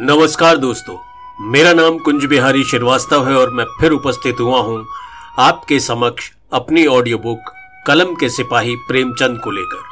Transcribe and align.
नमस्कार 0.00 0.56
दोस्तों, 0.56 0.96
मेरा 1.42 1.72
नाम 1.72 1.96
कुंज 1.98 2.24
बिहारी 2.24 2.62
श्रीवास्तव 2.64 3.26
है 3.28 3.34
और 3.36 3.50
मैं 3.50 3.64
फिर 3.80 3.90
उपस्थित 3.90 4.40
हुआ 4.40 4.60
हूँ 4.60 4.86
आपके 5.38 5.78
समक्ष 5.80 6.30
अपनी 6.52 6.84
ऑडियो 6.86 7.18
बुक 7.18 7.50
कलम 7.86 8.14
के 8.14 8.28
सिपाही 8.28 8.76
प्रेमचंद 8.76 9.40
को 9.40 9.50
लेकर। 9.50 9.82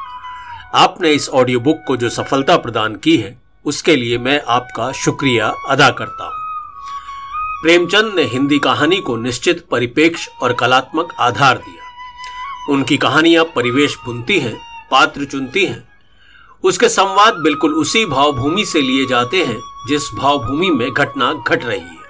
आपने 0.75 1.13
इस 1.13 1.29
ऑडियो 1.29 1.61
बुक 1.61 1.83
को 1.87 1.97
जो 1.97 2.09
सफलता 2.09 2.57
प्रदान 2.57 2.95
की 2.97 3.17
है, 3.17 3.37
उसके 3.65 3.97
लिए 3.97 4.19
मैं 4.19 4.41
आपका 4.49 4.91
शुक्रिया 4.93 5.53
अदा 5.69 5.91
करता 5.91 6.25
हूँ। 6.25 7.63
प्रेमचंद 7.63 8.15
ने 8.17 8.25
हिंदी 8.25 8.59
कहानी 8.59 9.01
को 9.01 9.17
निश्चित, 9.17 9.67
परिपेक्ष 9.71 10.29
और 10.43 10.53
कलात्मक 10.53 11.15
आधार 11.21 11.59
दिया। 11.59 12.73
उनकी 12.73 12.97
कहानियाँ 12.97 13.45
परिवेश 13.57 13.99
बुनती 14.07 14.39
हैं, 14.39 14.57
पात्र 14.91 15.25
चुनती 15.25 15.67
हैं 15.67 15.85
उसके 16.67 16.89
संवाद 16.89 17.35
बिल्कुल 17.35 17.75
उसी 17.75 18.07
भावभूमि 18.07 18.65
से 18.65 18.81
लिए 18.81 19.07
जाते 19.07 19.45
हैं, 19.45 19.61
जिस 19.89 20.03
भावभूमि 20.15 20.71
में 20.71 20.93
घटना 20.93 21.33
घट 21.49 21.65
रही 21.65 21.81
है। 21.81 22.07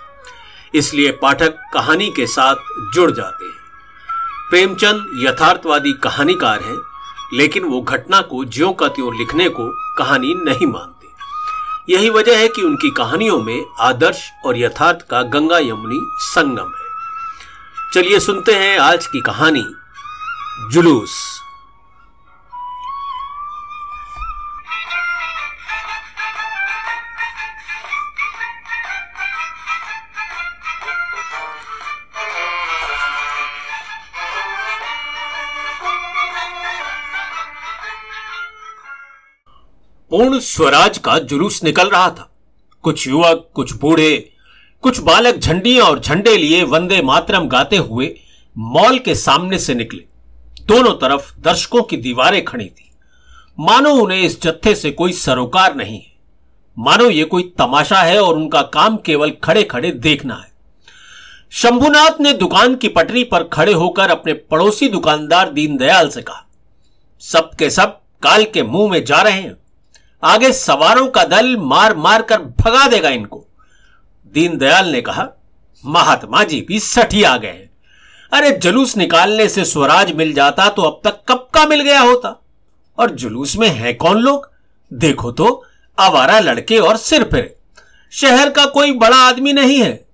इसलिए 0.75 1.11
पाठक 1.11 1.55
कहानी 1.75 2.11
के 2.11 2.27
साथ 2.27 2.55
जुड़ 2.95 3.11
जाते 3.11 3.45
हैं। 3.45 3.57
प्रेमचंद 4.51 5.27
यथार्थवादी 5.27 5.93
कहानीकार 5.93 6.63
हैं, 6.63 6.79
लेकिन 7.35 7.65
वो 7.65 7.81
घटना 7.81 8.21
को 8.21 8.45
ज्यो 8.45 8.73
का 8.73 8.89
त्यों 8.89 9.15
लिखने 9.19 9.49
को 9.49 9.69
कहानी 9.99 10.35
नहीं 10.35 10.67
मानते। 10.67 11.07
यही 11.93 12.11
वजह 12.11 12.39
है 12.39 12.49
कि 12.49 12.63
उनकी 12.63 12.91
कहानियों 12.91 13.43
में 13.43 13.65
आदर्श 13.81 14.31
और 14.47 14.59
यथार्थ 14.59 14.99
का 15.11 15.23
गंगा 15.23 15.59
यमुनी 15.59 16.01
संगम 16.19 16.73
है। 16.73 16.87
चलिए 17.95 18.21
सुनते 18.21 18.53
हैं 18.53 18.79
आज 18.79 19.07
की 19.07 19.21
कहानी, 19.21 19.65
जुलूस। 20.71 21.43
पूर्ण 40.17 40.39
स्वराज 40.39 40.99
का 40.99 41.19
जुलूस 41.21 41.63
निकल 41.65 41.89
रहा 41.89 42.09
था। 42.11 42.31
कुछ 42.85 43.07
युवक, 43.09 43.49
कुछ 43.55 43.73
बूढ़े, 43.73 44.31
कुछ 44.83 44.99
बालक 44.99 45.37
झंडियाँ 45.37 45.87
और 45.87 45.99
झंडे 46.01 46.37
लिए 46.37 46.63
वंदे 46.65 47.01
मातरम 47.03 47.49
गाते 47.49 47.77
हुए 47.77 48.09
मॉल 48.57 48.99
के 48.99 49.15
सामने 49.15 49.59
से 49.59 49.75
निकले। 49.75 50.05
दोनों 50.67 50.93
तरफ़ 50.93 51.33
दर्शकों 51.41 51.83
की 51.83 51.97
दीवारें 51.97 52.45
खड़ी 52.45 52.65
थी। 52.65 52.91
मानो 53.59 53.93
उन्हें 53.95 54.21
इस 54.21 54.41
जत्थे 54.43 54.75
से 54.75 54.91
कोई 54.91 55.13
सरोकार 55.13 55.75
नहीं 55.75 55.99
है। 55.99 56.15
मानो 56.77 57.11
ये 57.11 57.25
कोई 57.25 57.43
तमाशा 57.59 58.01
है 58.03 58.19
और 58.21 58.37
उनका 58.37 58.63
काम 58.71 58.97
केवल 58.97 59.33
खड़े 59.45 59.63
खड़े 59.65 59.91
देखना 59.91 60.35
है। 60.35 60.51
शंभुनाथ 61.53 62.21
ने 62.21 62.33
दुकान 62.35 62.77
की 62.77 62.89
पटरी 62.89 63.25
पर 63.25 63.45
खड़े 63.45 63.73
होकर 63.75 64.11
अपने 64.11 64.33
पड़ोसी 64.33 64.89
दुकानदार 64.89 65.53
दीनदयाल 65.53 66.09
से 66.09 66.23
कहा, 66.23 66.45
सब 67.23 67.55
के 67.55 67.71
सब 67.71 68.01
काल 68.23 68.45
के 68.45 68.63
मुँह 68.63 68.91
में 68.91 69.05
जा 69.05 69.23
रहे 69.23 69.41
हैं। 69.41 69.57
आगे 70.23 70.53
सवारों 70.53 71.07
का 71.07 71.25
दल 71.25 71.57
मार 71.57 71.97
मार 71.97 72.23
कर 72.23 72.43
भगा 72.43 72.87
देगा 72.89 73.09
इनको। 73.09 73.47
दीनदयाल 74.35 74.89
ने 74.89 75.01
कहा, 75.01 75.29
महात्मा 75.87 76.43
जी 76.45 76.61
भी 76.69 76.81
सठी 76.81 77.23
आ 77.23 77.37
गए। 77.37 77.49
हैं 77.49 77.71
अरे 78.33 78.51
जुलूस 78.51 78.97
निकालने 78.97 79.49
से 79.49 79.65
स्वराज 79.65 80.13
मिल 80.13 80.33
जाता 80.33 80.69
तो 80.69 80.83
अब 80.83 81.01
तक 81.05 81.21
कब 81.29 81.49
का 81.55 81.67
मिल 81.67 81.81
गया 81.81 82.01
होता? 82.01 82.43
और 82.99 83.11
जुलूस 83.11 83.57
में 83.57 83.69
है 83.69 83.93
कौन 83.93 84.19
लोग? 84.19 84.51
देखो 84.93 85.33
तो 85.33 85.65
आवारा 85.99 86.41
लड़के 86.41 86.79
और 86.79 86.97
सिर 86.97 87.25
फिर 87.25 87.57
शहर 88.11 88.51
का 88.51 88.65
कोई 88.67 88.93
बड़ा 88.93 89.17
आदमी 89.17 89.53
नहीं 89.53 89.79
है। 89.81 90.07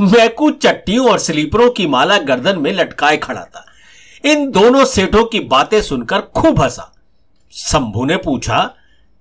मैकू 0.00 0.50
चट्टियों 0.50 1.10
और 1.10 1.18
स्लीपरों 1.18 1.70
की 1.70 1.86
माला 1.86 2.18
गर्दन 2.18 2.58
में 2.58 2.72
लटकाए 2.72 3.16
खड़ा 3.16 3.44
था। 3.44 3.66
इन 4.24 4.50
दोनों 4.50 4.84
सेठों 4.84 5.24
की 5.24 5.40
बातें 5.40 5.82
सुनकर 5.82 6.20
खूब 6.20 6.60
हंसा। 6.60 6.92
शंभू 7.52 8.04
ने 8.04 8.16
पूछा 8.16 8.74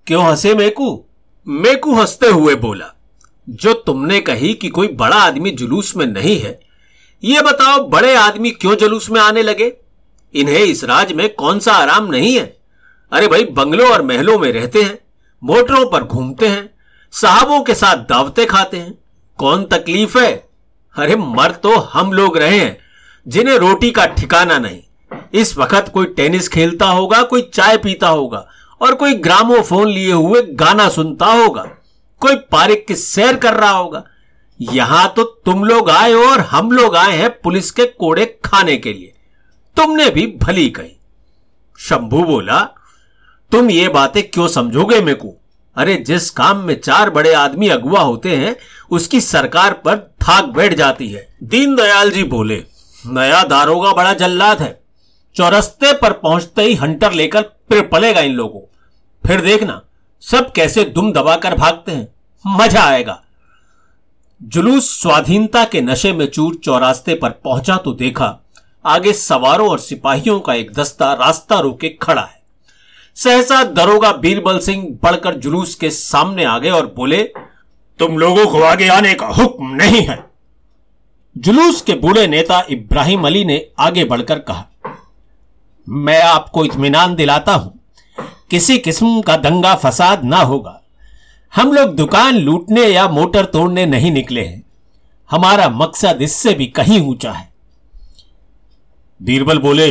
क्यों 0.08 0.26
हंसे 0.26 0.54
मेकू? 0.54 1.06
मेकू 1.48 1.96
हँसते 1.96 2.28
हुए 2.28 2.56
बोला, 2.56 2.94
जो 3.50 3.74
तुमने 3.74 4.20
कही 4.20 4.54
कि 4.54 4.70
कोई 4.70 4.88
बड़ा 4.88 5.16
आदमी 5.16 5.52
जुलूस 5.52 5.98
में 5.98 6.06
नहीं 6.06 6.40
है, 6.40 6.60
ये 7.24 7.42
बताओ 7.42 7.88
बड़े 7.88 8.16
आदमी 8.16 8.52
क्यों 8.52 8.76
जुलूस 8.76 9.10
में 9.10 9.22
आने 9.22 9.44
लगे? 9.44 9.74
इन्हें 10.34 10.60
इस 10.60 10.84
राज 10.84 11.14
में 11.14 11.34
कौन 11.34 11.60
सा 11.60 11.74
आराम 11.74 12.08
नहीं 12.08 12.36
है? 12.36 12.58
अरे 13.12 13.28
भाई, 13.28 13.46
बंगलों 13.46 13.90
और 13.90 14.02
महलों 14.02 14.40
में 14.40 14.52
रहते 14.52 14.82
हैं, 14.82 15.00
मोटरों 15.44 15.90
पर 15.90 16.04
घूमते 16.04 16.48
हैं, 16.48 16.70
साहबों 17.12 17.62
के 17.62 17.74
साथ 17.76 17.98
दावते 17.98 18.46
खाते 18.46 18.78
हैं। 18.78 18.98
कौन 19.38 19.64
तकलीफ़ 19.64 20.20
है? 20.20 20.50
अरे, 20.96 21.16
मर 21.16 21.52
तो 21.52 21.76
हम 21.76 22.14
लोग 22.14 22.38
रहे 22.38 22.60
हैं, 22.60 22.78
जिन्हें 23.28 23.58
रोटी 23.58 23.92
का 23.92 24.06
ठिकाना 24.06 24.60
नहीं। 24.60 24.82
इस 25.34 25.58
वक्त 25.58 25.86
कोई 25.94 26.06
टेनिस 26.06 26.48
खेलता 26.50 26.86
होगा, 26.86 27.24
कोई 27.24 27.42
चाय 27.54 27.78
पीता 27.78 28.08
होगा 28.08 28.48
और 28.82 28.96
कोई 28.96 29.14
ग्रामोफोन 29.18 29.88
लिए 29.88 30.12
हुए 30.12 30.42
गाना 30.54 30.88
सुनता 30.90 31.26
होगा, 31.34 31.64
कोई 32.22 32.36
पारिक 32.52 32.86
की 32.88 32.96
सैर 32.96 33.38
कर 33.38 33.54
रहा 33.54 33.72
होगा। 33.72 34.04
यहाँ 34.60 35.08
तो 35.16 35.24
तुम 35.46 35.64
लोग 35.64 35.90
आए 35.90 36.14
और 36.14 36.40
हम 36.42 36.72
लोग 36.72 36.96
आए 36.96 37.18
हैं 37.18 37.30
पुलिस 37.42 37.72
के 37.72 37.86
कोड़े 37.86 38.26
खाने 38.46 38.78
के 38.78 38.94
लिए। 38.94 39.14
तुमने 39.78 40.10
भी 40.10 40.26
भली 40.42 40.70
कही। 40.70 40.96
शंभू 41.80 42.24
बोला, 42.24 42.60
तुम 43.52 43.70
ये 43.70 43.88
बातें 43.90 44.22
क्यों 44.24 44.48
समझोगे 44.48 45.00
मेरे 45.02 45.18
को 45.18 45.36
अरे 45.76 45.96
जिस 45.98 46.30
काम 46.30 46.58
में 46.58 46.80
चार 46.80 47.10
बड़े 47.10 47.34
आदमी 47.34 47.68
अगुआ 47.70 48.00
होते 48.00 48.36
हैं, 48.36 48.56
उसकी 48.92 49.20
सरकार 49.22 49.74
पर 49.76 49.98
थाक 50.22 50.46
बैठ 50.46 50.74
जाती 50.74 51.08
है। 51.10 51.28
दीनदयाल 51.44 52.12
जी 52.12 52.24
बोले, 52.24 52.56
नया 53.04 53.44
दारोगा 53.44 53.92
बड़ा 53.94 54.14
जल्लाद 54.14 54.62
है। 54.62 54.80
चौरस्ते 55.36 55.94
पर 55.94 56.14
पहुँचते 56.14 56.62
ही 56.62 56.74
हंटर 56.76 57.12
लेकर 57.12 57.42
फिर 57.70 57.82
पलेगा 57.88 58.22
इन 58.22 58.34
लोगों। 58.34 58.62
फिर 59.24 59.42
देखना, 59.42 59.82
सब 60.24 60.52
कैसे 60.52 60.84
दुम 60.86 61.12
दबाकर 61.14 61.56
भागते 61.56 61.92
हैं। 61.92 62.08
मज़ा 62.46 62.84
आएगा। 62.84 63.22
जुलूस 64.42 64.90
स्वाधीनता 64.92 65.64
के 65.66 65.82
नशे 65.82 66.12
में 66.14 66.26
चूर 66.28 66.56
चौरास्ते 66.56 67.16
पर 67.16 67.30
पहुँचा 67.44 67.76
तो 67.78 67.94
देखा, 67.94 68.38
आगे 68.86 69.14
सवारों 69.14 69.70
और 69.70 69.80
सिपाहियों 69.80 70.40
का 70.40 70.54
एक 70.54 70.74
दस्ता 70.74 71.12
रास्ता 71.16 71.60
रोके 71.60 71.90
खड़ा 72.02 72.22
है। 72.22 72.38
सहसा 73.18 73.64
दरोगा 73.66 74.12
बीरबल 74.14 74.60
सिंह 74.60 74.88
बढ़कर 75.04 75.36
जुलूस 75.36 75.76
के 75.76 75.90
सामने 75.90 76.44
आ 76.44 76.58
गए 76.60 76.70
और 76.70 76.94
बोले, 76.96 77.24
तुम 78.00 78.18
लोगों 78.18 78.46
को 78.46 78.62
आगे 78.64 78.88
आने 78.88 79.14
का 79.14 79.28
हुक्म 79.28 79.76
नहीं 79.76 80.02
है। 80.02 80.24
जुलूस 81.36 81.82
के 81.82 81.94
बूढ़े 81.96 82.26
नेता 82.28 82.64
इब्राहिम 82.70 83.26
अली 83.28 83.44
ने 83.46 83.66
आगे 83.80 84.04
बढ़कर 84.06 84.40
कहा 84.40 84.66
मैं 85.90 86.22
आपको 86.22 86.66
इत्मीनान 86.66 87.16
दिलाता 87.16 87.54
हूँ। 87.54 87.80
किसी 88.50 88.78
किस्म 88.78 89.22
का 89.22 89.36
दंगा 89.38 89.76
फसाद 89.76 90.24
ना 90.24 90.38
होगा। 90.38 90.82
हम 91.54 91.72
लोग 91.74 91.96
दुकान 91.96 92.36
लूटने 92.36 92.86
या 92.86 93.08
मोटर 93.08 93.46
तोड़ने 93.46 93.86
नहीं 93.86 94.12
निकले 94.12 94.42
हैं। 94.42 94.64
हमारा 95.30 95.70
मकसद 95.70 96.22
इससे 96.22 96.54
भी 96.54 96.66
कहीं 96.68 97.00
ऊँचा 97.02 97.32
है। 97.32 97.48
बीरबल 99.22 99.58
बोले, 99.58 99.88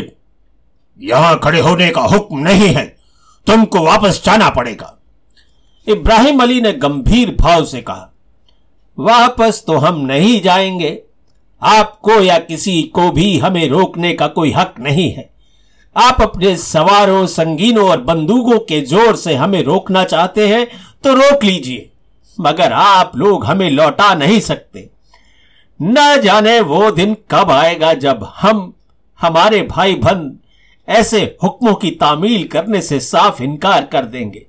यहाँ 0.98 1.38
खड़े 1.38 1.60
होने 1.60 1.90
का 1.90 2.00
हुक्म 2.00 2.38
नहीं 2.38 2.68
है। 2.68 2.84
तुमको 3.46 3.80
वापस 3.80 4.22
जाना 4.24 4.48
पड़ेगा। 4.50 4.94
इब्राहिम 5.86 6.42
अली 6.42 6.60
ने 6.60 6.72
गंभीर 6.72 7.36
भाव 7.40 7.64
से 7.64 7.80
कहा, 7.80 8.12
वापस 8.98 9.62
तो 9.66 9.76
हम 9.78 10.00
नहीं 10.00 10.40
जाएँगे। 10.42 11.02
आपको 11.62 12.20
या 12.22 12.38
किसी 12.38 12.82
को 12.82 13.10
भी 13.10 13.38
हमें 13.38 13.68
रोकने 13.68 14.12
का 14.12 14.26
कोई 14.28 14.52
हक 14.52 14.74
नहीं 14.80 15.10
है। 15.12 15.30
आप 15.98 16.20
अपने 16.22 16.56
सवारों, 16.56 17.26
संगीनों 17.26 17.88
और 17.90 18.00
बंदूकों 18.00 18.58
के 18.58 18.80
ज़ोर 18.80 19.16
से 19.16 19.34
हमें 19.34 19.62
रोकना 19.62 20.04
चाहते 20.04 20.48
हैं 20.48 20.66
तो 21.04 21.14
रोक 21.14 21.44
लीजिए। 21.44 21.88
मगर 22.38 22.72
आप 22.72 23.16
लोग 23.16 23.44
हमें 23.44 23.70
लौटा 23.70 24.14
नहीं 24.14 24.40
सकते। 24.40 24.88
न 25.80 26.20
जाने 26.22 26.60
वो 26.60 26.90
दिन 26.90 27.16
कब 27.30 27.50
आएगा 27.50 27.92
जब 27.94 28.26
हम, 28.36 28.72
हमारे 29.20 29.62
भाई 29.62 29.94
बहन 29.94 30.38
ऐसे 30.88 31.20
हुक्मों 31.42 31.74
की 31.74 31.90
तामील 31.90 32.46
करने 32.48 32.80
से 32.82 33.00
साफ़ 33.00 33.42
इनकार 33.42 33.84
कर 33.84 34.04
देंगे। 34.04 34.46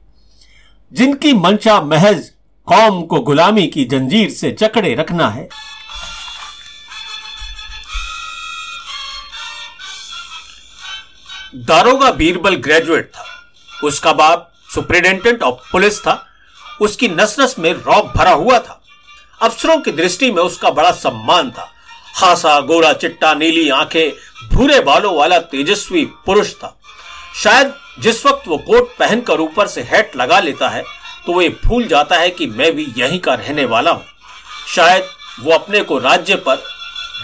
जिनकी 0.92 1.34
मंशा 1.34 1.82
महज 1.82 2.32
कौम 2.68 3.02
को 3.02 3.20
गुलामी 3.20 3.66
की 3.68 3.86
जंजीर 3.86 4.30
से 4.30 4.52
जकड़े 4.52 4.94
रखना 4.96 5.30
है। 5.30 5.48
दारोगा 11.56 12.12
बीरबल 12.12 12.56
ग्रेजुएट 12.56 13.12
था। 13.16 13.26
उसका 13.84 14.12
बाप 14.14 14.52
सुप्रिंटेंडेंट 14.74 15.44
ऑफ़ 15.44 15.72
पुलिस 15.72 16.00
था। 16.00 16.26
उसकी 16.82 17.08
नस 17.08 17.36
नस 17.40 17.56
में 17.60 17.72
रौब 17.74 18.12
भरा 18.16 18.32
हुआ 18.32 18.60
था। 18.60 18.82
अफसरों 19.42 19.78
की 19.78 19.92
दृष्टि 19.92 20.32
में 20.32 20.42
उसका 20.44 20.70
बड़ा 20.70 20.92
सम्मान 20.92 21.50
था। 21.52 21.70
खासा 22.16 22.60
गोरा 22.62 22.92
चिट्टा, 22.94 23.34
नीली 23.34 23.70
आँखें, 23.70 24.12
भूरे 24.50 24.80
बालों 24.80 25.16
वाला 25.16 25.40
तेजस्वी 25.40 26.06
पुरुष 26.26 26.54
था। 26.54 26.76
शायद 27.36 27.74
जिस 28.00 28.26
वक्त 28.26 28.48
वो 28.48 28.58
कोट 28.58 28.96
पहनकर 28.98 29.40
ऊपर 29.40 29.68
से 29.68 29.82
हैट 29.82 30.16
लगा 30.16 30.40
लेता 30.40 30.70
है 30.70 30.84
तो 31.26 31.34
वो 31.34 31.42
भूल 31.66 31.88
जाता 31.88 32.18
है 32.18 32.30
कि 32.30 32.48
मैं 32.48 32.72
भी 32.76 32.88
यहीं 32.98 33.20
का 33.20 33.34
रहने 33.34 33.66
वाला 33.66 33.92
हूँ। 33.92 34.06
शायद 34.76 35.04
वो 35.40 35.52
अपने 35.52 35.82
को 35.84 35.98
राज्य 36.00 36.36
पर 36.38 36.56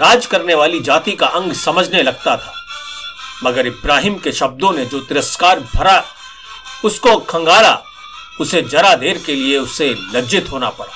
राज 0.02 0.26
करने 0.26 0.54
वाली 0.54 0.80
जाति 0.80 1.12
का 1.12 1.28
अंग 1.28 1.54
समझने 1.54 2.04
लगता 2.04 2.36
था। 2.38 2.52
मगर 3.44 3.68
इब्राहिम 3.68 4.16
के 4.16 4.32
शब्दों 4.32 4.72
ने 4.72 4.86
जो 4.86 5.00
तिरस्कार 5.00 5.60
भरा, 5.76 6.04
उसको 6.86 7.18
खंगाला 7.20 7.78
उसे 8.42 8.62
जरा 8.62 8.94
देर 8.96 9.22
के 9.26 9.36
लिए 9.36 9.58
उसे 9.58 9.90
लज्जित 10.14 10.52
होना 10.52 10.70
पड़ा। 10.70 10.94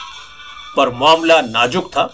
पर 0.75 0.89
मामला 0.95 1.39
नाजुक 1.41 1.89
था। 1.91 2.09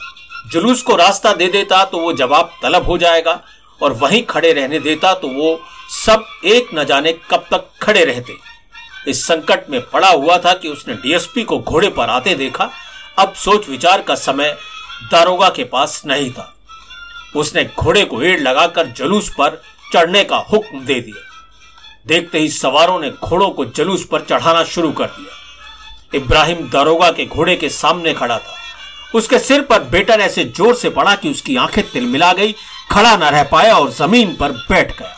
जुलूस 0.51 0.81
को 0.81 0.95
रास्ता 0.95 1.33
दे 1.33 1.47
देता 1.47 1.83
तो 1.83 1.97
वो 1.97 2.13
जवाब 2.13 2.51
तलब 2.63 2.85
हो 2.85 2.97
जाएगा, 2.97 3.39
और 3.81 3.93
वहीं 3.93 4.23
खड़े 4.23 4.51
रहने 4.53 4.79
देता 4.79 5.13
तो 5.13 5.27
वो 5.27 5.59
सब 5.95 6.25
एक 6.45 6.69
न 6.75 6.83
जाने 6.83 7.13
कब 7.31 7.45
तक 7.51 7.69
खड़े 7.81 8.03
रहते। 8.05 8.37
इस 9.07 9.25
संकट 9.27 9.69
में 9.69 9.79
पड़ा 9.81 10.09
हुआ 10.09 10.37
था 10.37 10.53
कि 10.53 10.69
उसने 10.69 10.93
डीएसपी 10.93 11.43
को 11.43 11.59
घोड़े 11.59 11.89
पर 11.89 12.09
आते 12.09 12.35
देखा। 12.35 12.69
अब 13.19 13.33
सोच 13.35 13.67
विचार 13.69 14.01
का 14.01 14.15
समय 14.15 14.57
दारोगा 15.11 15.49
के 15.49 15.63
पास 15.63 16.01
नहीं 16.05 16.31
था। 16.31 16.51
उसने 17.35 17.63
घोड़े 17.77 18.03
को 18.05 18.21
एड़ 18.21 18.39
लगाकर 18.41 18.87
जलूस 18.87 19.29
पर 19.29 19.61
चढ़ने 19.95 20.23
का 20.23 20.37
हुक्म 20.37 20.79
दे 20.79 20.99
दिया। 21.01 21.23
देखते 22.07 22.39
ही 22.39 22.49
सवारों 22.49 22.99
ने 22.99 23.09
घोड़ों 23.09 23.49
को 23.49 23.65
जलूस 23.65 24.05
पर 24.05 24.21
चढ़ाना 24.21 24.63
शुरू 24.63 24.91
कर 24.91 25.05
दिया। 25.05 26.17
इब्राहिम 26.17 26.69
दारोगा 26.69 27.09
के 27.11 27.25
घोड़े 27.25 27.55
के 27.55 27.69
सामने 27.69 28.13
खड़ा 28.13 28.37
था। 28.37 28.53
उसके 29.15 29.39
सिर 29.39 29.61
पर 29.61 29.83
बेटन 29.83 30.21
ऐसे 30.21 30.43
ज़ोर 30.45 30.75
से 30.75 30.89
पड़ा 30.89 31.15
कि 31.15 31.29
उसकी 31.29 31.55
आँखें 31.55 31.83
तिलमिला 31.91 32.33
गई, 32.33 32.51
खड़ा 32.91 33.15
न 33.17 33.23
रह 33.23 33.43
पाया 33.43 33.75
और 33.75 33.91
ज़मीन 33.91 34.35
पर 34.35 34.51
बैठ 34.51 34.97
गया। 34.99 35.15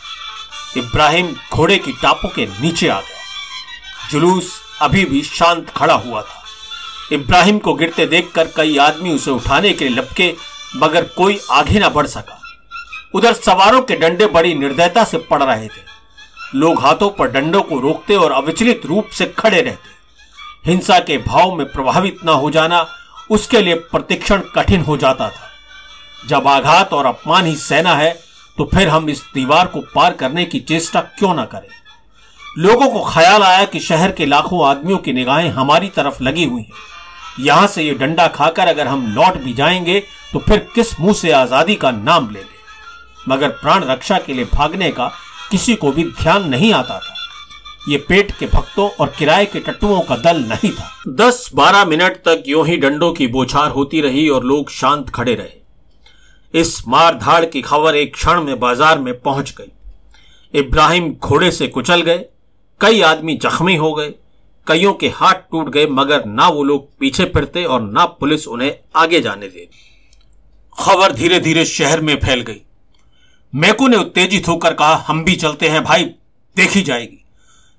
इब्राहिम 0.76 1.34
घोड़े 1.52 1.78
की 1.78 1.92
टापू 1.92 2.28
के 2.28 2.46
नीचे 2.46 2.88
आ 2.88 3.00
गया। 3.00 4.10
जुलूस 4.10 4.52
अभी 4.80 5.04
भी 5.04 5.22
शांत 5.22 5.70
खड़ा 5.70 5.94
हुआ 5.94 6.22
था। 6.22 6.42
इब्राहिम 7.12 7.58
को 7.58 7.74
गिरते 7.74 8.06
देखकर 8.06 8.48
कई 8.56 8.76
आदमी 8.78 9.14
उसे 9.14 9.30
उठाने 9.30 9.72
के 9.72 9.88
लिए 9.88 9.98
लपके, 9.98 10.34
मगर 10.76 11.04
कोई 11.04 11.40
आगे 11.50 11.78
ना 11.78 11.88
बढ़ 11.88 12.06
सका। 12.06 12.37
उधर 13.14 13.32
सवारों 13.34 13.80
के 13.82 13.96
डंडे 13.96 14.26
बड़ी 14.28 14.54
निर्दयता 14.54 15.04
से 15.04 15.18
पड़ 15.30 15.42
रहे 15.42 15.66
थे। 15.66 15.86
लोग 16.54 16.80
हाथों 16.80 17.08
पर 17.10 17.30
डंडों 17.30 17.62
को 17.62 17.78
रोकते 17.80 18.16
और 18.16 18.32
अविचलित 18.32 18.86
रूप 18.86 19.08
से 19.08 19.26
खड़े 19.38 19.60
रहते। 19.60 19.96
हिंसा 20.66 20.98
के 21.00 21.18
भाव 21.18 21.54
में 21.54 21.66
प्रभावित 21.66 22.24
न 22.24 22.28
हो 22.30 22.50
जाना 22.50 22.86
उसके 23.30 23.60
लिए 23.62 23.74
प्रतिक्षण 23.74 24.42
कठिन 24.54 24.82
हो 24.82 24.96
जाता 24.96 25.28
था। 25.28 25.48
जब 26.28 26.48
आघात 26.48 26.92
और 26.92 27.06
अपमान 27.06 27.46
ही 27.46 27.54
सेना 27.56 27.94
है 27.94 28.10
तो 28.58 28.64
फिर 28.64 28.88
हम 28.88 29.08
इस 29.10 29.22
दीवार 29.34 29.66
को 29.66 29.80
पार 29.94 30.12
करने 30.12 30.44
की 30.44 30.60
चेष्टा 30.60 31.00
क्यों 31.00 31.34
ना 31.34 31.44
करें? 31.44 31.68
लोगों 32.58 32.88
को 32.90 33.04
ख्याल 33.04 33.42
आया 33.42 33.64
कि 33.64 33.80
शहर 33.80 34.12
के 34.12 34.26
लाखों 34.26 34.64
आदमियों 34.66 34.98
की 34.98 35.12
निगाहें 35.12 35.48
हमारी 35.50 35.88
तरफ़ 35.88 36.22
लगी 36.22 36.44
हुई 36.44 36.62
हैं। 36.62 36.86
यहाँ 37.40 37.66
से 37.66 37.82
ये 37.82 37.94
डंडा 37.94 38.26
खाकर 38.28 38.68
अगर 38.68 38.86
हम 38.86 39.06
लौट 39.08 39.36
भी 39.36 39.52
जाएँगे 39.54 40.00
तो 40.32 40.38
फिर 40.38 40.66
किस 40.74 40.98
मुँह 41.00 41.14
से 41.14 41.30
आज़ादी 41.32 41.74
का 41.74 41.90
नाम 41.90 42.30
लेंगे 42.30 42.57
मगर 43.28 43.48
प्राण 43.58 43.84
रक्षा 43.84 44.18
के 44.18 44.32
लिए 44.32 44.44
भागने 44.52 44.90
का 44.90 45.10
किसी 45.50 45.74
को 45.74 45.92
भी 45.92 46.04
ध्यान 46.12 46.48
नहीं 46.48 46.72
आता 46.72 46.98
था। 46.98 47.14
ये 47.88 47.96
पेट 47.98 48.32
के 48.38 48.46
भक्तों 48.46 48.88
और 48.90 49.12
किराए 49.18 49.44
के 49.46 49.60
टट्टुओं 49.60 50.00
का 50.00 50.16
दल 50.16 50.42
नहीं 50.44 50.70
था। 50.70 50.90
दस 51.18 51.48
बारह 51.54 51.84
मिनट 51.84 52.16
तक 52.24 52.42
यूँ 52.48 52.66
ही 52.66 52.76
डंडों 52.76 53.12
की 53.12 53.26
बोछार 53.28 53.70
होती 53.70 54.00
रही 54.00 54.28
और 54.28 54.44
लोग 54.44 54.70
शांत 54.70 55.10
खड़े 55.10 55.34
रहे। 55.34 55.56
इस 56.54 56.82
मार 56.88 57.14
धाड़ 57.14 57.44
की 57.44 57.62
खबर 57.62 57.96
एक 57.96 58.14
क्षण 58.14 58.40
में 58.42 58.58
बाज़ार 58.60 58.98
में 58.98 59.20
पहुँच 59.20 59.54
गई। 59.58 59.72
इब्राहिम 60.54 61.10
घोड़े 61.12 61.50
से 61.50 61.66
कुचल 61.68 62.02
गए। 62.02 62.24
कई 62.80 63.00
आदमी 63.02 63.34
जख्मी 63.36 63.76
हो 63.76 63.92
गए। 63.94 64.14
कईयों 64.66 64.92
के 64.92 65.08
हाथ 65.08 65.34
टूट 65.50 65.68
गए, 65.68 65.86
मगर 65.86 66.24
ना 66.26 66.48
वो 66.48 66.62
लोग 66.64 66.88
पीछे 67.00 67.24
फिरते 67.26 67.64
और 67.64 67.80
ना 67.82 68.04
पुलिस 68.20 68.46
उन्हें 68.48 68.74
आगे 68.96 69.20
जाने 69.20 69.48
दे 69.48 69.68
खबर 70.78 71.12
धीरे 71.12 71.38
धीरे 71.40 71.64
शहर 71.66 72.00
में 72.00 72.14
फैल 72.16 72.40
गई। 72.40 72.60
मैकू 73.52 73.86
ने 73.88 73.96
उत्तेजित 73.96 74.48
होकर 74.48 74.74
कहा, 74.74 74.94
हम 74.96 75.24
भी 75.24 75.34
चलते 75.36 75.68
हैं 75.68 75.82
भाई, 75.84 76.04
देखी 76.56 76.82
जाएगी। 76.82 77.24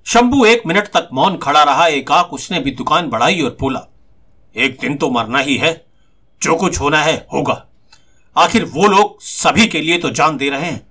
शंभू 0.06 0.44
एक 0.44 0.62
मिनट 0.66 0.86
तक 0.86 1.08
मौन 1.12 1.36
खड़ा 1.36 1.62
रहा 1.62 1.86
एकाक 1.86 2.32
उसने 2.32 2.60
भी 2.60 2.70
दुकान 2.70 3.08
बढ़ाई 3.08 3.40
और 3.40 3.56
बोला, 3.60 3.86
एक 4.54 4.78
दिन 4.80 4.96
तो 4.96 5.10
मरना 5.10 5.38
ही 5.38 5.56
है, 5.56 5.72
जो 6.42 6.54
कुछ 6.56 6.80
होना 6.80 7.02
है 7.02 7.14
होगा। 7.34 7.64
आखिर 8.36 8.64
वो 8.64 8.86
लोग 8.86 9.20
सभी 9.22 9.66
के 9.66 9.80
लिए 9.80 9.98
तो 9.98 10.10
जान 10.10 10.36
दे 10.36 10.48
रहे 10.50 10.64
हैं। 10.64 10.86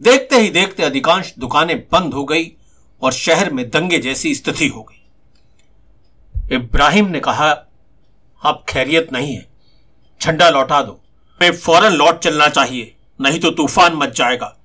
देखते 0.00 0.36
ही 0.36 0.48
देखते 0.48 0.82
अधिकांश 0.82 1.32
दुकानें 1.38 1.78
बंद 1.92 2.14
हो 2.14 2.24
गई 2.24 2.50
और 3.02 3.12
शहर 3.12 3.50
में 3.52 3.68
दंगे 3.70 3.98
जैसी 3.98 4.34
स्थिति 4.34 4.68
हो 4.68 4.82
गई। 4.82 6.54
इब्राहिम 6.54 7.08
ने 7.08 7.20
कहा 7.20 7.50
अब 8.42 8.64
खैरियत 8.68 9.12
नहीं 9.12 9.34
है, 9.34 9.46
झंडा 10.20 10.48
लौटा 10.50 10.80
दो। 10.82 11.00
मैं 11.40 11.52
फ़ौरन 11.52 11.92
लौट 11.92 12.18
चलना 12.18 12.48
चाहिए। 12.48 12.94
नहीं 13.20 13.40
तो 13.40 13.50
तूफ़ान 13.50 13.94
मच 13.94 14.16
जाएगा। 14.16 14.56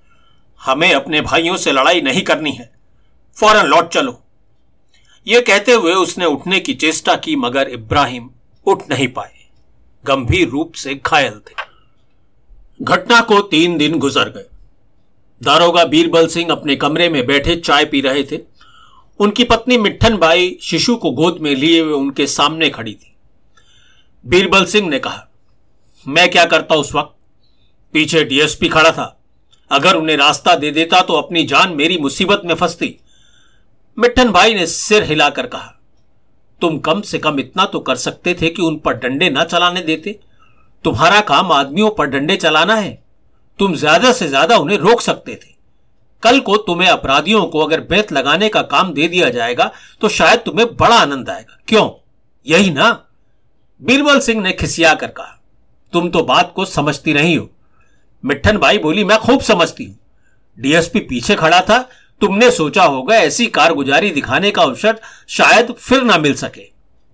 हमें 0.61 0.93
अपने 0.93 1.21
भाइयों 1.21 1.57
से 1.57 1.71
लड़ाई 1.71 2.01
नहीं 2.01 2.21
करनी 2.21 2.51
है। 2.51 2.73
फ़ौरन 3.37 3.65
लौट 3.65 3.89
चलो। 3.89 4.21
यह 5.27 5.39
कहते 5.39 5.71
हुए 5.71 5.93
उसने 5.93 6.25
उठने 6.25 6.59
की 6.59 6.73
चेष्टा 6.73 7.15
की, 7.15 7.35
मगर 7.35 7.67
इब्राहिम 7.67 8.29
उठ 8.65 8.81
नहीं 8.89 9.07
पाए। 9.07 9.31
गंभीर 10.05 10.49
रूप 10.49 10.73
से 10.73 10.95
घायल 10.95 11.31
थे। 11.31 11.55
घटना 12.81 13.21
को 13.21 13.39
तीन 13.39 13.77
दिन 13.77 13.99
गुजर 13.99 14.29
गए। 14.29 14.45
दारोगा 15.43 15.85
बीरबल 15.85 16.27
सिंह 16.27 16.51
अपने 16.51 16.75
कमरे 16.75 17.09
में 17.09 17.25
बैठे 17.25 17.55
चाय 17.55 17.85
पी 17.85 18.01
रहे 18.01 18.23
थे। 18.23 18.39
उनकी 19.19 19.43
पत्नी 19.43 19.77
मिट्ठन 19.77 20.17
बाई 20.17 20.57
शिशु 20.61 20.95
को 20.95 21.11
गोद 21.11 21.37
में 21.41 21.55
लिए 21.55 21.81
हुए 21.81 21.93
उनके 21.93 22.27
सामने 22.27 22.69
खड़ी 22.69 22.93
थी। 22.93 23.15
बीरबल 24.25 24.65
सिंह 24.65 24.89
ने 24.89 24.99
कहा, 24.99 25.27
मैं 26.07 26.29
क्या 26.31 26.45
करता 26.45 26.75
उस 26.75 26.95
वक्त? 26.95 27.14
पीछे 27.95 28.23
डीएसपी 28.25 28.67
खड़ा 28.69 28.91
था। 28.91 29.11
अगर 29.71 29.95
उन्हें 29.95 30.15
रास्ता 30.17 30.55
दे 30.55 30.71
देता 30.71 31.01
तो 31.01 31.13
अपनी 31.15 31.43
जान 31.45 31.73
मेरी 31.75 31.97
मुसीबत 31.99 32.41
में 32.45 32.53
फंसती। 32.55 32.95
मिट्टन 33.97 34.31
भाई 34.31 34.53
ने 34.53 34.65
सिर 34.67 35.03
हिलाकर 35.03 35.45
कहा, 35.47 35.71
तुम 36.61 36.77
कम 36.79 37.01
से 37.03 37.19
कम 37.19 37.39
इतना 37.39 37.65
तो 37.65 37.79
कर 37.81 37.95
सकते 37.97 38.33
थे 38.33 38.49
कि 38.49 38.61
उन 38.61 38.77
पर 38.77 38.97
डंडे 38.97 39.29
ना 39.29 39.43
चलाने 39.45 39.81
देते। 39.83 40.19
तुम्हारा 40.85 41.21
काम 41.23 41.51
आदमियों 41.53 41.89
पर 41.91 42.07
डंडे 42.07 42.35
चलाना 42.37 42.75
है। 42.75 42.91
तुम 43.59 43.75
ज़्यादा 43.75 44.11
से 44.13 44.27
ज़्यादा 44.27 44.57
उन्हें 44.57 44.77
रोक 44.79 45.01
सकते 45.01 45.35
थे। 45.35 45.53
कल 46.23 46.39
को 46.41 46.57
तुम्हें 46.59 46.89
अपराधियों 46.89 47.45
को 47.45 47.59
अगर 47.59 47.81
बेत 47.85 48.11
लगाने 48.13 48.49
का 48.49 48.61
काम 48.63 48.93
दे 48.93 49.07
दिया 49.07 49.29
जाएगा 49.31 49.71
तो 50.01 50.09
शायद 50.09 50.39
तुम्हें 50.39 50.67
बड़ा 50.75 50.95
आनंद 50.97 51.29
आएगा। 51.29 51.57
क्यों? 51.67 51.89
यही 52.47 52.69
ना? 52.71 52.91
बीरबल 53.81 54.19
सिंह 54.19 54.41
ने 54.41 54.51
खिसिया 54.53 54.93
कर 54.95 55.07
कहा, 55.09 55.37
तुम 55.93 56.09
तो 56.09 56.23
बात 56.23 56.53
को 56.55 56.65
समझती 56.67 57.13
नहीं 57.13 57.37
हो। 57.37 57.49
मिट्ठन 58.25 58.57
भाई 58.57 58.77
बोली, 58.77 59.03
मैं 59.03 59.17
खूब 59.17 59.41
समझती 59.41 59.85
हूँ। 59.85 59.97
डीएसपी 60.59 60.99
पीछे 60.99 61.35
खड़ा 61.35 61.61
था। 61.61 61.89
तुमने 62.21 62.51
सोचा 62.51 62.83
होगा 62.83 63.15
ऐसी 63.15 63.47
कारगुजारी 63.47 64.11
दिखाने 64.11 64.51
का 64.51 64.61
अवसर 64.61 64.99
शायद 65.27 65.71
फिर 65.71 66.03
ना 66.03 66.17
मिल 66.17 66.33
सके। 66.33 66.61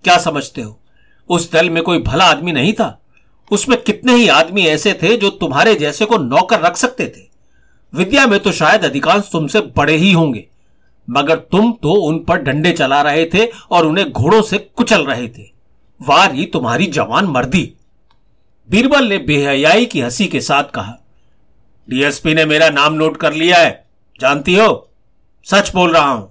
क्या 0.04 0.18
समझते 0.18 0.62
हो? 0.62 0.80
उस 1.28 1.52
दल 1.52 1.70
में 1.70 1.82
कोई 1.82 1.98
भला 1.98 2.24
आदमी 2.24 2.52
नहीं 2.52 2.72
था। 2.72 3.02
उसमें 3.50 3.82
कितने 3.82 4.14
ही 4.14 4.28
आदमी 4.28 4.62
ऐसे 4.62 4.92
थे 5.02 5.16
जो 5.16 5.30
तुम्हारे 5.30 5.74
जैसे 5.74 6.04
को 6.04 6.18
नौकर 6.18 6.60
रख 6.60 6.76
सकते 6.76 7.06
थे। 7.06 7.30
विद्या 7.94 8.26
में 8.26 8.40
तो 8.40 8.52
शायद 8.52 8.84
अधिकांश 8.84 9.28
तुमसे 9.32 9.60
बड़े 9.60 9.96
ही 9.96 10.12
होंगे। 10.12 10.46
मगर 11.10 11.36
तुम 11.36 11.72
तो 11.72 11.92
उन 11.92 12.18
पर 12.18 12.36
डंडे 12.36 12.72
चला 12.72 13.02
रहे 13.02 13.26
थे 13.26 13.46
और 13.70 13.86
उन्हें 13.86 14.12
घोड़ों 14.12 14.42
से 14.42 14.58
कुचल 14.58 15.04
रहे 15.04 15.28
थे। 15.28 15.52
वार 16.02 16.34
ही 16.34 16.46
तुम्हारी 16.46 16.86
जवान 16.86 17.24
मर्दी 17.24 17.72
बीरबल 18.70 19.04
ने 19.04 19.18
बेहयाई 19.18 19.86
की 19.86 20.00
हँसी 20.00 20.26
के 20.26 20.40
साथ 20.40 20.64
कहा 20.64 20.98
डीएसपी 21.88 22.34
ने 22.34 22.44
मेरा 22.44 22.68
नाम 22.70 22.94
नोट 22.94 23.16
कर 23.16 23.32
लिया 23.32 23.58
है। 23.58 23.84
जानती 24.20 24.54
हो? 24.54 24.88
सच 25.46 25.72
बोल 25.74 25.92
रहा 25.92 26.08
हूँ। 26.08 26.30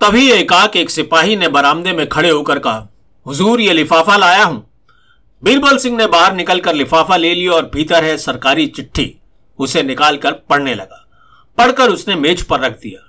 तभी 0.00 0.30
एकाक 0.32 0.76
एक 0.76 0.90
सिपाही 0.90 1.36
ने 1.36 1.48
बरामदे 1.48 1.92
में 1.92 2.08
खड़े 2.08 2.30
होकर 2.30 2.58
कहा, 2.58 2.88
हुजूर, 3.26 3.60
ये 3.60 3.72
लिफाफा 3.72 4.16
लाया 4.16 4.44
हूँ। 4.44 4.64
बीरबल 5.42 5.78
सिंह 5.78 5.96
ने 5.96 6.06
बाहर 6.08 6.34
निकलकर 6.34 6.74
लिफाफा 6.74 7.16
ले 7.16 7.34
लिया 7.34 7.52
और 7.52 7.70
भीतर 7.74 8.04
है 8.04 8.16
सरकारी 8.18 8.66
चिट्ठी। 8.68 9.14
उसे 9.58 9.82
निकालकर 9.82 10.32
पढ़ने 10.50 10.74
लगा। 10.74 11.00
पढ़कर 11.58 11.90
उसने 11.90 12.14
मेज 12.16 12.42
पर 12.42 12.60
रख 12.60 12.78
दिया। 12.78 13.00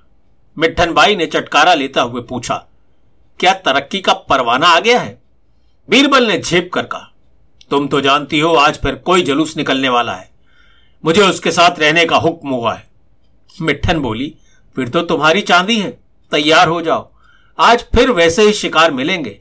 मिठन 0.57 0.93
बाई 0.93 1.15
ने 1.15 1.25
चटकारा 1.25 1.73
लेता 1.73 2.01
हुए 2.01 2.21
पूछा, 2.21 2.55
क्या 3.39 3.53
तरक्की 3.55 3.99
का 4.01 4.13
परवाना 4.13 4.67
आ 4.67 4.79
गया 4.79 4.99
है? 4.99 5.17
बीरबल 5.89 6.27
ने 6.27 6.37
झेप 6.39 6.69
कर 6.73 6.85
कहा, 6.85 7.11
तुम 7.71 7.87
तो 7.87 8.01
जानती 8.01 8.39
हो, 8.39 8.53
आज 8.53 8.79
फिर 8.79 8.95
कोई 8.97 9.23
जुलूस 9.23 9.57
निकलने 9.57 9.89
वाला 9.89 10.13
है। 10.13 10.29
मुझे 11.05 11.21
उसके 11.21 11.51
साथ 11.51 11.79
रहने 11.79 12.05
का 12.05 12.17
हुक्म 12.17 12.49
हुआ 12.49 12.73
है। 12.73 12.87
मिठन 13.61 13.99
बोली, 13.99 14.33
फिर 14.75 14.89
तो 14.89 15.01
तुम्हारी 15.01 15.41
चांदी 15.41 15.79
है, 15.79 15.89
तैयार 16.31 16.67
हो 16.67 16.81
जाओ। 16.81 17.09
आज 17.59 17.85
फिर 17.95 18.11
वैसे 18.11 18.43
ही 18.43 18.53
शिकार 18.53 18.91
मिलेंगे। 18.91 19.39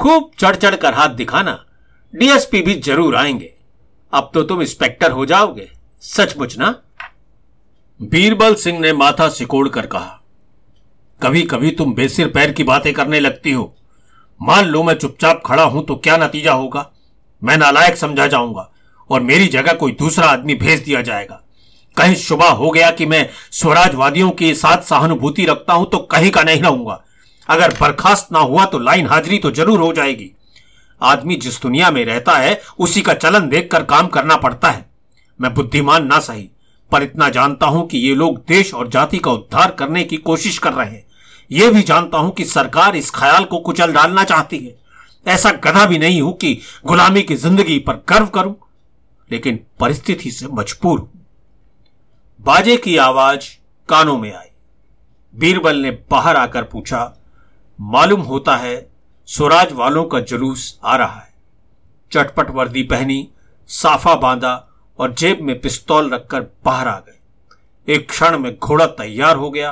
खूब 0.00 0.30
चढ़ 0.38 0.56
चढ़ 0.56 0.76
कर 0.76 0.94
हाथ 0.94 1.08
दिखाना। 1.08 1.64
डीएसपी 2.14 2.62
भी 2.62 2.74
ज़रूर 2.74 3.16
आएँगे। 3.16 3.52
अब 4.12 4.30
तो 4.34 4.42
तुम 4.42 4.62
इंस्पेक्टर 4.62 5.10
हो 5.10 5.26
जाओगे। 5.26 5.68
सचमुच 6.02 6.58
ना? 6.58 6.74
बीरबल 8.02 8.54
सिंह 8.54 8.78
ने 8.80 8.92
माथा 8.92 9.28
सिकोड़ 9.28 9.68
कर 9.68 9.86
कहा 9.86 10.20
कभी 11.20 11.42
कभी 11.42 11.70
तुम 11.70 11.94
बेसिर 11.94 12.28
पैर 12.28 12.52
की 12.52 12.64
बातें 12.64 12.92
करने 12.94 13.20
लगती 13.20 13.52
हो। 13.52 13.74
मान 14.40 14.64
लो 14.64 14.82
मैं 14.82 14.94
चुपचाप 14.94 15.42
खड़ा 15.46 15.62
हूँ 15.62 15.84
तो 15.86 15.96
क्या 15.96 16.16
नतीजा 16.16 16.52
होगा? 16.52 16.90
मैं 17.42 17.56
नालायक 17.56 17.96
समझा 17.96 18.26
जाऊँगा। 18.26 18.70
और 19.10 19.20
मेरी 19.22 19.46
जगह 19.48 19.72
कोई 19.72 19.92
दूसरा 19.92 20.26
आदमी 20.26 20.54
भेज 20.56 20.80
दिया 20.80 21.02
जाएगा। 21.02 21.40
कहीं 21.96 22.14
शुभा 22.16 22.48
हो 22.50 22.70
गया 22.70 22.90
कि 22.90 23.06
मैं 23.06 23.28
स्वराजवादियों 23.52 24.30
के 24.30 24.54
साथ 24.54 24.82
सहानुभूति 24.82 25.44
रखता 25.44 25.72
हूँ 25.72 25.88
तो 25.90 25.98
कहीं 26.06 26.30
का 26.30 26.42
नहीं 26.42 26.62
रहूँगा। 26.62 27.02
अगर 27.48 27.74
बर्खास्त 27.80 28.32
ना 28.32 28.38
हुआ 28.40 28.64
तो 28.64 28.78
लाइन 28.78 29.06
हाजिरी 29.06 29.38
तो 29.38 29.50
ज़रूर 29.50 29.80
हो 29.80 29.92
जाएगी। 29.92 30.30
आदमी 31.00 31.36
जिस 31.36 31.60
दुनिया 31.62 31.90
में 31.90 32.04
रहता 32.04 32.32
है, 32.32 32.60
उसी 32.78 33.02
का 33.02 33.14
चलन 33.14 33.48
देखकर 33.48 33.82
काम 33.84 34.06
करना 34.08 34.36
पड़ता 34.36 34.70
है। 34.70 34.84
मैं 35.40 35.52
बुद्धिमान 35.54 36.06
ना 36.06 36.18
सही, 36.20 36.48
पर 36.90 37.02
इतना 37.02 37.28
जानता 37.28 37.66
हूँ 37.66 37.86
कि 37.88 37.98
ये 37.98 38.14
लोग 38.14 38.38
देश 38.48 38.74
और 38.74 38.88
जाति 38.88 39.18
का 39.18 39.30
उद्धार 39.30 39.70
करने 39.70 40.04
की 40.04 40.16
कोशिश 40.18 40.58
कर 40.58 40.72
रहे 40.72 40.90
हैं। 40.90 41.04
यह 41.50 41.70
भी 41.70 41.82
जानता 41.82 42.18
हूँ 42.18 42.30
कि 42.30 42.44
सरकार 42.44 42.96
इस 42.96 43.10
ख्याल 43.10 43.44
को 43.44 43.58
कुचल 43.58 43.92
डालना 43.92 44.24
चाहती 44.24 44.58
है। 44.58 44.74
ऐसा 45.26 45.50
गधा 45.64 45.84
भी 45.86 45.98
नहीं 45.98 46.20
हूँ 46.22 46.32
कि 46.34 46.58
गुलामी 46.86 47.22
की 47.22 47.36
ज़िंदगी 47.36 47.78
पर 47.78 48.02
गर्व 48.08 48.26
करूँ। 48.26 48.54
लेकिन 49.30 49.60
परिस्थिति 49.80 50.30
से 50.30 50.46
मजबूर। 50.46 50.98
हूँ 51.00 51.10
बाजे 52.40 52.76
की 52.76 52.96
आवाज़ 52.96 53.48
कानों 53.88 54.16
में 54.18 54.32
आई। 54.34 54.48
बीरबल 55.34 55.76
ने 55.76 55.90
बाहर 56.10 56.36
आकर 56.36 56.62
पूछा, 56.62 57.16
मालूम 57.80 58.20
होता 58.20 58.56
है 58.56 58.88
स्वराज 59.28 59.72
वालों 59.72 60.04
का 60.04 60.20
जुलूस 60.20 60.78
आ 60.84 60.96
रहा 60.96 61.20
है। 61.20 61.34
चटपट 62.12 62.50
वर्दी 62.50 62.82
पहनी, 62.82 63.28
साफा 63.68 64.14
बांधा 64.14 64.54
और 64.98 65.12
जेब 65.12 65.40
में 65.40 65.60
पिस्तौल 65.60 66.14
रखकर 66.14 66.40
बाहर 66.64 66.88
आ 66.88 66.98
गए। 66.98 67.94
एक 67.94 68.08
क्षण 68.10 68.38
में 68.38 68.56
घोड़ा 68.58 68.86
तैयार 68.86 69.36
हो 69.36 69.50
गया। 69.50 69.70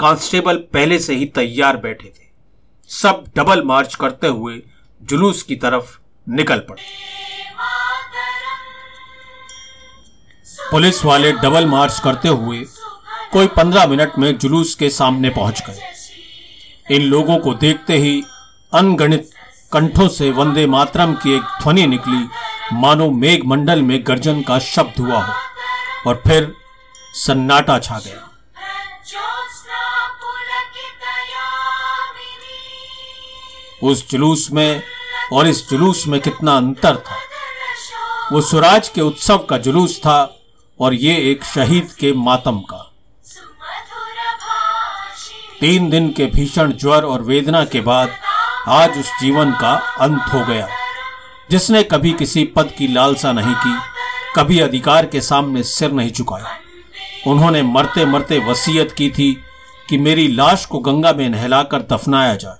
कांस्टेबल 0.00 0.56
पहले 0.72 0.98
से 0.98 1.14
ही 1.14 1.26
तैयार 1.26 1.76
बैठे 1.76 2.08
थे। 2.08 2.26
सब 2.90 3.24
डबल 3.36 3.62
मार्च 3.62 3.94
करते 3.94 4.26
हुए 4.26 4.62
जुलूस 5.02 5.42
की 5.42 5.56
तरफ़ 5.56 5.98
निकल 6.26 6.58
पड़े। 6.58 6.82
पुलिस 10.70 11.04
वाले 11.04 11.32
डबल 11.32 11.66
मार्च 11.66 11.98
करते 11.98 12.28
हुए 12.28 12.58
कोई 13.32 13.46
पंद्रह 13.46 13.86
मिनट 13.86 14.18
में 14.18 14.36
जुलूस 14.38 14.74
के 14.74 14.90
सामने 14.90 15.30
पहुँच 15.30 15.62
गए। 15.66 16.96
इन 16.96 17.02
लोगों 17.02 17.38
को 17.38 17.54
देखते 17.54 17.96
ही 17.96 18.22
अनगणित 18.72 19.30
कंठों 19.72 20.08
से 20.08 20.30
वंदे 20.30 20.66
मातरम 20.66 21.14
की 21.14 21.34
एक 21.36 21.42
ध्वनि 21.62 21.86
निकली, 21.86 22.28
मानो 22.72 23.10
मेघ 23.10 23.40
मंडल 23.44 23.82
में 23.82 23.98
गर्जन 24.06 24.42
का 24.42 24.58
शब्द 24.58 25.00
हुआ 25.00 25.22
हो, 25.22 25.34
और 26.06 26.22
फिर 26.26 26.52
सन्नाटा 27.16 27.78
छा 27.78 27.98
गया। 27.98 28.24
उस 33.82 34.08
जुलूस 34.10 34.48
में 34.52 34.82
और 35.32 35.48
इस 35.48 35.68
जुलूस 35.70 36.06
में 36.06 36.20
कितना 36.20 36.56
अंतर 36.56 36.96
था। 36.96 37.16
वो 38.32 38.40
स्वराज 38.40 38.88
के 38.88 39.00
उत्सव 39.00 39.38
का 39.38 39.58
जुलूस 39.58 39.98
था 39.98 40.34
और 40.80 40.94
ये 40.94 41.30
एक 41.30 41.44
शहीद 41.44 41.88
के 42.00 42.12
मातम 42.12 42.58
का। 42.58 42.92
तीन 45.60 45.90
दिन 45.90 46.12
के 46.12 46.26
भीषण 46.26 46.72
ज्वर 46.72 47.02
और 47.02 47.22
वेदना 47.22 47.64
के 47.64 47.80
बाद 47.80 48.10
आज 48.68 48.98
उस 48.98 49.10
जीवन 49.20 49.52
का 49.52 49.74
अंत 50.00 50.22
हो 50.22 50.46
गया। 50.46 50.68
जिसने 51.50 51.82
कभी 51.82 52.12
किसी 52.12 52.44
पद 52.44 52.70
की 52.78 52.88
लालसा 52.88 53.32
नहीं 53.32 53.54
की, 53.54 53.78
कभी 54.36 54.60
अधिकार 54.60 55.06
के 55.06 55.20
सामने 55.20 55.62
सिर 55.62 55.92
नहीं 55.92 56.12
झुकाया। 56.12 56.46
उन्होंने 57.26 57.62
मरते 57.62 58.04
मरते 58.04 58.38
वसीयत 58.38 58.92
की 58.92 59.10
थी 59.10 59.40
कि 59.88 59.98
मेरी 59.98 60.28
लाश 60.28 60.66
को 60.66 60.78
गंगा 60.78 61.12
में 61.12 61.28
नहलाकर 61.28 61.82
दफनाया 61.82 62.34
जाए 62.34 62.56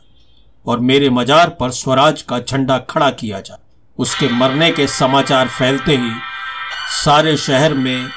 और 0.67 0.81
मेरे 0.81 1.11
मजार 1.11 1.49
पर 1.49 1.71
स्वराज 1.71 2.23
का 2.23 2.39
झंडा 2.39 2.79
खड़ा 2.79 3.11
किया 3.11 3.41
जाए। 3.41 3.59
उसके 3.99 4.29
मरने 4.29 4.71
के 4.71 4.87
समाचार 4.87 5.49
फैलते 5.49 5.97
ही 5.97 6.11
सारे 6.75 7.37
शहर 7.37 7.75
में 7.75 8.09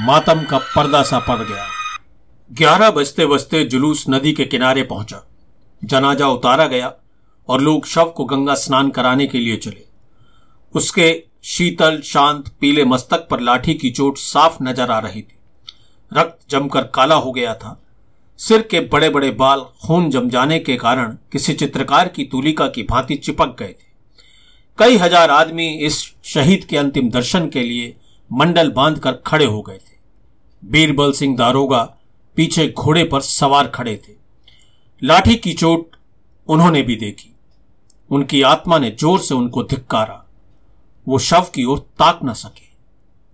मातम 0.00 0.42
का 0.42 0.58
पर्दा 0.58 1.02
सा 1.02 1.18
पड़ 1.18 1.38
गया। 1.38 1.66
ग्यारह 2.52 2.90
बजते 2.90 3.26
बजते 3.26 3.64
जुलूस 3.64 4.04
नदी 4.08 4.32
के 4.32 4.44
किनारे 4.44 4.82
पहुँचा। 4.82 5.22
जनाजा 5.84 6.28
उतारा 6.28 6.66
गया 6.66 6.92
और 7.48 7.60
लोग 7.60 7.86
शव 7.86 8.04
को 8.04 8.24
गंगा 8.24 8.54
स्नान 8.54 8.90
कराने 8.90 9.26
के 9.26 9.38
लिए 9.38 9.56
चले। 9.56 9.84
उसके 10.74 11.22
शीतल, 11.44 12.00
शांत, 12.00 12.48
पीले 12.60 12.84
मस्तक 12.84 13.26
पर 13.30 13.40
लाठी 13.40 13.74
की 13.74 13.90
चोट 13.90 14.18
साफ़ 14.18 14.62
नज़र 14.62 14.90
आ 14.90 14.98
रही 14.98 15.22
थी। 15.22 15.38
रक्त 16.12 16.50
जमकर 16.50 16.84
काला 16.84 17.14
हो 17.14 17.32
गया 17.32 17.54
था। 17.54 17.80
सिर 18.38 18.62
के 18.62 18.80
बड़े 18.80 19.08
बड़े 19.08 19.30
बाल 19.30 19.60
खून 19.60 20.10
जम 20.10 20.28
जाने 20.28 20.58
के 20.58 20.76
कारण 20.76 21.16
किसी 21.32 21.52
चित्रकार 21.52 22.08
की 22.08 22.24
तुलिका 22.24 22.68
की 22.68 22.82
भांति 22.82 23.16
चिपक 23.16 23.56
गए 23.58 23.68
थे। 23.68 23.93
कई 24.78 24.96
हज़ार 24.96 25.30
आदमी 25.30 25.66
इस 25.86 25.96
शहीद 26.24 26.64
के 26.64 26.76
अंतिम 26.76 27.10
दर्शन 27.10 27.48
के 27.48 27.62
लिए 27.62 27.94
मंडल 28.30 28.70
बांधकर 28.70 29.12
खड़े 29.26 29.44
हो 29.44 29.60
गए 29.62 29.76
थे। 29.76 29.96
बीरबल 30.62 31.12
सिंह 31.12 31.36
दारोगा 31.36 31.82
पीछे 32.36 32.66
घोड़े 32.68 33.04
पर 33.04 33.20
सवार 33.20 33.66
खड़े 33.66 33.94
थे। 33.98 34.12
लाठी 35.02 35.36
की 35.36 35.52
चोट 35.52 35.96
उन्होंने 36.48 36.82
भी 36.82 36.96
देखी। 36.96 37.30
उनकी 38.10 38.42
आत्मा 38.42 38.78
ने 38.78 38.90
ज़ोर 38.90 39.18
से 39.20 39.34
उनको 39.34 39.62
धिक्कारा। 39.64 40.20
वो 41.06 41.18
शव 41.20 41.46
की 41.54 41.64
ओर 41.64 41.78
ताक 41.98 42.20
न 42.24 42.32
सके, 42.34 42.66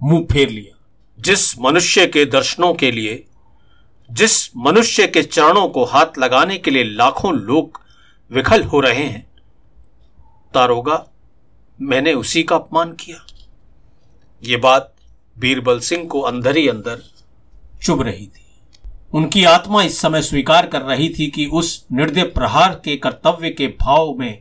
मुँह 0.01 0.27
फेर 0.33 0.49
लिया। 0.49 0.77
जिस 1.19 1.59
मनुष्य 1.61 2.07
के 2.07 2.25
दर्शनों 2.27 2.73
के 2.75 2.91
लिए, 2.91 3.25
जिस 4.11 4.57
मनुष्य 4.57 5.07
के 5.07 5.23
चरणों 5.23 5.69
को 5.69 5.85
हाथ 5.85 6.19
लगाने 6.19 6.59
के 6.59 6.71
लिए 6.71 6.85
लाखों 6.85 7.35
लोग 7.35 7.81
विखल 8.31 8.63
हो 8.65 8.81
रहे 8.81 9.05
हैं 9.05 9.29
तारोगा 10.55 11.07
मैंने 11.81 12.13
उसी 12.15 12.43
का 12.43 12.57
अपमान 12.57 12.93
किया। 12.93 13.25
ये 14.43 14.57
बात 14.57 14.93
बीरबल 15.37 15.79
सिंह 15.81 16.07
को 16.07 16.21
अंदर 16.21 16.57
ही 16.57 16.67
अंदर 16.69 17.03
चुभ 17.83 18.03
रही 18.03 18.27
थी। 18.27 18.45
उनकी 19.13 19.45
आत्मा 19.45 19.83
इस 19.83 19.99
समय 19.99 20.23
स्वीकार 20.23 20.67
कर 20.67 20.83
रही 20.83 21.09
थी 21.09 21.27
कि 21.27 21.47
उस 21.47 21.85
निर्दय 21.93 22.25
प्रहार 22.31 22.75
के 22.85 22.97
कर्तव्य 22.97 23.51
के 23.51 23.67
भाव 23.81 24.13
में 24.15 24.41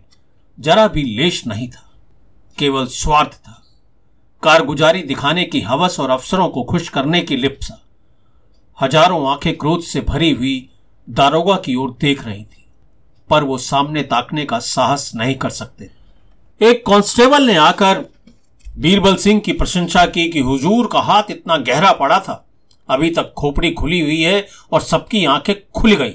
जरा 0.58 0.88
भी 0.88 1.04
लेश 1.18 1.46
नहीं 1.48 1.68
था, 1.70 1.90
केवल 2.58 2.86
स्वार्थ 2.88 3.34
था। 3.38 3.56
कारगुजारी 4.44 5.04
दिखाने 5.04 5.44
की 5.44 5.62
हवस 5.62 6.00
और 6.00 6.10
अफसरों 6.10 6.48
को 6.50 6.64
खुश 6.64 6.90
करने 6.90 7.22
की 7.22 7.36
लिप्सा 7.36 7.80
हज़ारों 8.78 9.30
आँखें 9.30 9.56
क्रोध 9.58 9.82
से 9.84 10.02
भरी 10.02 10.32
हुई 10.32 10.70
दारोगा 11.08 11.56
की 11.56 11.76
ओर 11.76 11.96
देख 12.02 12.26
रही 12.26 12.44
थी, 12.44 12.66
पर 13.30 13.44
वो 13.44 13.58
सामने 13.58 14.04
ताकने 14.04 14.46
का 14.46 14.60
साहस 14.60 15.12
नहीं 15.16 15.36
कर 15.36 15.50
सकते। 15.52 15.90
एक 16.62 16.86
कांस्टेबल 16.86 17.44
ने 17.44 17.56
आकर 17.56 18.06
बीरबल 18.78 19.16
सिंह 19.16 19.40
की 19.40 19.54
प्रशंसा 19.54 20.06
की 20.06 20.30
कि 20.30 20.40
हुजूर 20.40 20.88
का 20.88 21.00
हाथ 21.00 21.24
इतना 21.30 21.58
गहरा 21.58 21.92
पड़ा 21.92 22.20
था। 22.20 22.48
अभी 22.90 23.10
तक 23.12 23.34
खोपड़ी 23.38 23.72
खुली 23.72 24.00
हुई 24.00 24.22
है 24.22 24.48
और 24.72 24.82
सबकी 24.82 25.26
आँखें 25.26 25.56
खुल 25.72 25.94
गई। 25.94 26.14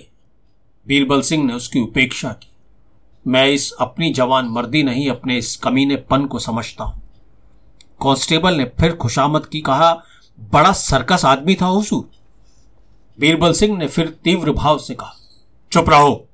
बीरबल 0.86 1.20
सिंह 1.20 1.44
ने 1.44 1.54
उसकी 1.54 1.80
उपेक्षा 1.80 2.28
की। 2.28 2.50
मैं 3.26 3.46
इस 3.46 3.72
अपनी 3.72 4.12
जवान 4.12 4.46
मर्दी 4.46 4.82
नहीं, 4.82 5.10
अपने 5.10 5.38
इस 5.38 5.56
कमीने 5.56 5.96
पन 5.96 6.26
को 6.26 6.38
समझता 6.38 6.84
हूँ। 6.84 7.02
कांस्टेबल 8.02 8.54
ने 8.54 8.64
फिर 8.64 8.96
खुशामद 8.96 9.46
की 9.46 9.60
कहा, 9.60 10.02
बड़ा 10.40 10.72
सर्कस 10.72 11.24
आदमी 11.24 11.54
था 11.54 11.66
हुजूर। 11.66 12.10
बीरबल 13.20 13.52
सिंह 13.52 13.78
ने 13.78 13.88
फिर 13.88 14.08
तीव्र 14.24 14.52
भाव 14.52 14.78
से 14.78 14.94
कहा, 14.94 15.14
चुप 15.72 15.88
रहो। 15.88 16.28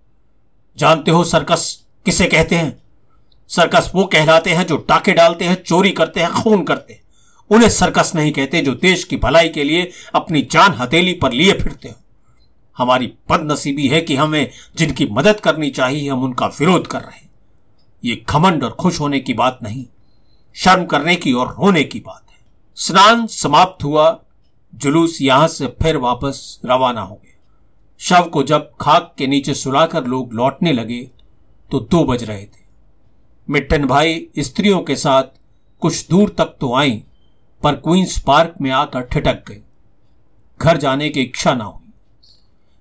जानते 0.79 1.11
हो 1.11 1.25
सर्कस 1.25 1.85
किसे 2.05 2.27
कहते 2.27 2.57
हैं? 2.57 2.80
सर्कस 3.51 3.91
वो 3.95 4.05
कहलाते 4.07 4.51
हैं 4.51 4.67
जो 4.67 4.77
टाके 4.79 5.13
डालते 5.13 5.45
हैं, 5.45 5.63
चोरी 5.63 5.91
करते 5.91 6.21
हैं, 6.21 6.31
खून 6.33 6.63
करते 6.65 6.93
हैं। 6.93 7.01
उन्हें 7.51 7.69
सर्कस 7.69 8.13
नहीं 8.15 8.33
कहते 8.33 8.61
जो 8.63 8.75
देश 8.75 9.05
की 9.05 9.17
भलाई 9.17 9.49
के 9.49 9.65
लिए 9.65 9.91
अपनी 10.15 10.43
जान 10.43 10.75
हथेली 10.75 11.13
पर 11.13 11.33
लिए 11.33 11.53
फिरते 11.53 11.89
हो। 11.89 11.95
हमारी 12.77 13.07
बदनसीबी 13.31 13.89
है 13.89 14.01
कि 14.01 14.17
हमें 14.17 14.51
जिनकी 14.77 15.07
मदद 15.07 15.41
करनी 15.41 15.71
चाहिए, 15.71 16.09
हम 16.11 16.23
उनका 16.25 16.47
विरोध 16.51 16.87
कर 16.87 17.01
रहे 17.01 17.19
हैं। 17.19 17.29
ये 18.05 18.23
घमंड 18.29 18.65
और 18.65 18.71
खुश 18.71 19.01
होने 19.01 19.21
की 19.21 19.35
बात 19.35 19.59
नहीं, 19.63 19.85
शर्म 20.57 20.85
करने 20.85 21.17
की 21.17 21.33
और 21.33 21.49
रोने 21.51 21.83
की 21.85 22.01
बात 22.01 22.25
है। 22.31 22.39
स्नान 22.77 23.27
समाप्त 23.27 23.85
हुआ, 23.85 24.19
जुलूस 24.73 25.19
यहाँ 25.23 25.49
से 25.49 25.67
फिर 25.83 25.97
वापस 25.97 26.61
रवाना 26.65 27.01
हो 27.01 27.15
गया। 27.15 27.37
शव 28.01 28.29
को 28.29 28.43
जब 28.43 28.71
खाक 28.81 29.15
के 29.19 29.27
नीचे 29.27 29.55
सुलाकर 29.55 30.05
लोग 30.05 30.33
लौटने 30.33 30.73
लगे 30.73 31.03
तो 31.71 31.81
दो 31.81 32.05
बज 32.05 32.25
रहे 32.25 32.45
थे। 32.45 32.60
मिट्टन 33.51 33.85
भाई 33.85 34.27
स्त्रियों 34.39 34.81
के 34.81 34.97
साथ 34.97 35.23
कुछ 35.83 36.09
दूर 36.09 36.35
तक 36.39 36.57
तो 36.61 36.75
आई, 36.75 37.03
पर 37.63 37.75
क्वींस 37.75 38.19
पार्क 38.19 38.55
में 38.61 38.71
आकर 38.71 39.01
ठिटक 39.03 39.43
गई। 39.49 39.61
घर 40.61 40.77
जाने 40.77 41.09
की 41.09 41.21
इच्छा 41.21 41.55
ना 41.55 41.65
हुई। 41.65 41.93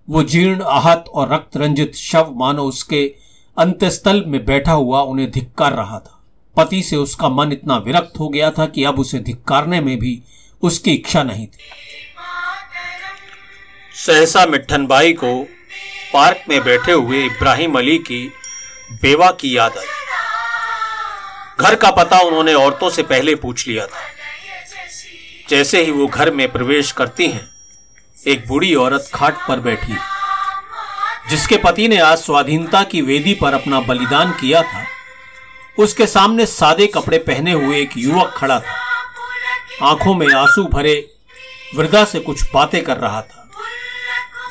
वो 0.10 0.24
जीर्ण 0.24 0.62
आहत 0.62 1.06
और 1.14 1.34
रक्त 1.34 1.58
रंजित 1.58 1.96
शव 1.96 2.34
मानो 2.36 2.64
उसके 2.64 3.16
अंत्यस्थल 3.58 4.24
में 4.26 4.46
बैठा 4.46 4.72
हुआ 4.72 5.02
उन्हें 5.02 5.30
धिक्कार 5.32 5.74
रहा 5.74 6.00
था। 6.00 6.24
पति 6.58 6.82
से 6.84 6.96
उसका 6.96 7.30
मन 7.30 7.52
इतना 7.52 7.78
विरक्त 7.78 8.20
हो 8.20 8.30
गया 8.30 8.52
था 8.52 8.66
कि 8.66 8.84
अब 8.84 9.00
उसे 9.00 9.20
धिक्कारने 9.20 9.82
में 9.82 9.98
भी 10.00 10.22
उसकी 10.62 10.94
इच्छा 10.94 11.24
नहीं 11.24 11.48
थी। 11.48 11.58
सहसा 14.06 14.46
मिठन 14.46 14.88
बाई 14.88 15.14
को 15.14 15.44
पार्क 16.14 16.50
में 16.50 16.64
बैठे 16.64 16.92
हुए 16.92 17.26
इब्राहिम 17.26 17.78
अली 17.78 17.98
की 17.98 18.28
बेवा 18.92 19.32
की 19.32 19.58
याद 19.58 19.78
आई। 19.78 19.86
घर 21.60 21.76
का 21.76 21.92
पता 21.92 22.20
उन्होंने 22.20 22.54
औरतों 22.54 22.90
से 22.90 23.04
पहले 23.04 23.36
पूछ 23.36 23.68
लिया 23.68 23.88
था। 23.88 24.02
जैसे 25.50 25.84
ही 25.84 25.92
वो 25.92 26.08
घर 26.08 26.32
में 26.32 26.52
प्रवेश 26.52 26.92
करती 26.92 27.28
हैं, 27.28 27.50
एक 28.28 28.48
बूढ़ी 28.48 28.76
औरत 28.76 29.10
खाट 29.14 29.36
पर 29.48 29.60
बैठी। 29.60 29.98
जिसके 31.30 31.58
पति 31.58 31.88
ने 31.88 31.98
आज 31.98 32.18
स्वाधीनता 32.18 32.84
की 32.84 33.02
वेदी 33.02 33.34
पर 33.34 33.54
अपना 33.54 33.80
बलिदान 33.80 34.32
किया 34.32 34.62
था, 34.62 34.86
उसके 35.80 36.08
सामने 36.08 36.46
सादे 36.46 36.88
कपड़े 36.88 37.18
पहने 37.18 37.52
हुए 37.52 37.82
एक 37.82 37.90
युवक 37.98 38.34
खड़ा 38.38 38.60
था। 38.60 38.74
आँखों 39.86 40.16
में 40.16 40.34
आँसू 40.34 40.64
भरे, 40.64 41.12
वृद्धा 41.76 42.06
से 42.06 42.20
कुछ 42.20 42.54
बातें 42.54 42.84
कर 42.84 42.98
रहा 42.98 43.22
था। 43.22 43.50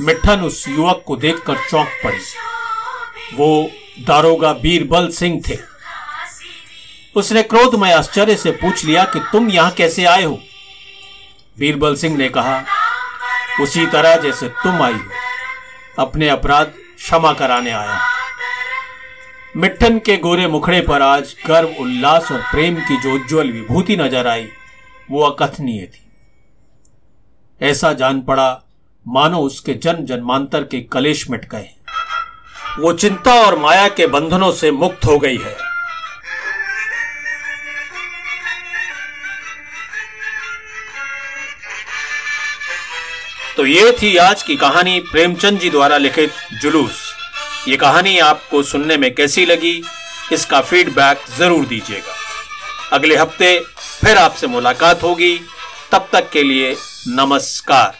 मिठन 0.00 0.40
उस 0.40 0.68
युवक 0.68 1.02
को 1.06 1.16
देखकर 1.16 1.56
चौंक 1.70 1.88
पड़ी। 2.04 2.18
वो 3.34 3.70
दारोगा 4.00 4.52
बीरबल 4.52 5.08
सिंह 5.08 5.42
थे। 5.48 5.77
उसने 7.18 7.42
क्रोधमय 7.42 7.92
आश्चर्य 7.92 8.36
से 8.36 8.50
पूछ 8.52 8.84
लिया 8.84 9.04
कि 9.04 9.20
तुम 9.32 9.48
यहाँ 9.50 9.70
कैसे 9.70 10.04
आए 10.04 10.22
हो? 10.22 10.38
बीरबल 11.56 11.94
सिंह 11.96 12.16
ने 12.16 12.28
कहा, 12.28 12.62
उसी 13.60 13.86
तरह 13.86 14.16
जैसे 14.16 14.48
तुम 14.48 14.82
आई 14.82 14.92
हो, 14.92 15.10
अपने 15.98 16.28
अपराध 16.28 16.72
क्षमा 16.96 17.32
कराने 17.32 17.70
आया 17.70 17.98
मिट्टन 19.54 19.98
के 19.98 20.16
गोरे 20.16 20.46
मुखड़े 20.46 20.80
पर 20.80 21.02
आज 21.02 21.34
गर्व, 21.46 21.68
उल्लास 21.80 22.30
और 22.32 22.40
प्रेम 22.50 22.76
की 22.80 22.96
जो 23.00 23.14
उज्ज्वल 23.14 23.50
विभूति 23.52 23.96
नज़र 23.96 24.26
आई, 24.26 24.46
वो 25.08 25.22
अकथनीय 25.22 25.86
थी। 25.86 26.04
ऐसा 27.60 27.92
जान 27.92 28.20
पड़ा, 28.20 28.50
मानो 29.06 29.38
उसके 29.40 29.74
जन्म 29.74 30.04
जन्मांतर 30.06 30.64
के 30.64 30.80
कलेश 30.92 31.28
मिट 31.30 31.48
गए 31.50 31.68
वो 32.78 32.92
चिंता 32.94 33.34
और 33.36 33.58
माया 33.58 33.88
के 33.88 34.06
बंधनों 34.06 34.52
से 34.52 34.70
मुक्त 34.72 35.04
हो 35.06 35.18
गई 35.18 35.36
है। 35.36 35.56
तो 43.58 43.64
ये 43.66 43.90
थी 43.92 44.16
आज 44.16 44.42
की 44.42 44.54
कहानी 44.56 44.98
प्रेमचंद 45.00 45.58
जी 45.58 45.70
द्वारा 45.70 45.96
लिखित 45.96 46.32
जुलूस। 46.62 46.98
ये 47.68 47.76
कहानी 47.76 48.18
आपको 48.18 48.62
सुनने 48.62 48.96
में 48.96 49.14
कैसी 49.14 49.46
लगी, 49.46 49.82
इसका 50.32 50.60
फीडबैक 50.60 51.24
ज़रूर 51.38 51.64
दीजिएगा। 51.66 52.14
अगले 52.96 53.16
हफ़्ते 53.16 53.58
फिर 54.02 54.18
आपसे 54.18 54.46
मुलाकात 54.46 55.02
होगी। 55.02 55.34
तब 55.92 56.08
तक 56.12 56.30
के 56.30 56.42
लिए 56.42 56.76
नमस्कार। 57.08 57.96